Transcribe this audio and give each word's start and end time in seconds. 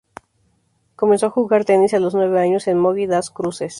Comenzó 0.95 1.27
a 1.27 1.29
jugar 1.29 1.63
tenis 1.63 1.93
a 1.93 1.99
los 1.99 2.15
nueve 2.15 2.39
años 2.39 2.65
en 2.67 2.79
Mogi 2.79 3.05
das 3.05 3.29
Cruzes. 3.29 3.69